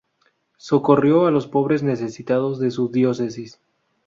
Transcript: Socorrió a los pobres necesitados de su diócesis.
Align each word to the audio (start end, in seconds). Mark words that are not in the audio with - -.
Socorrió 0.57 1.27
a 1.27 1.31
los 1.31 1.45
pobres 1.45 1.83
necesitados 1.83 2.57
de 2.57 2.71
su 2.71 2.89
diócesis. 2.89 3.61